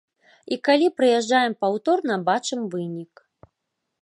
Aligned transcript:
І 0.55 0.57
калі 0.67 0.87
прыязджаем 1.01 1.53
паўторна, 1.67 2.19
бачым 2.31 2.67
вынік. 2.73 3.27